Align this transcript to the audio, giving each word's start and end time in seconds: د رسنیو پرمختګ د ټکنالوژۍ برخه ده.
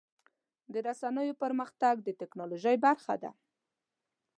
د 0.73 0.75
رسنیو 0.87 1.39
پرمختګ 1.43 1.95
د 2.03 2.09
ټکنالوژۍ 2.19 2.75
برخه 2.85 3.15
ده. 3.23 3.31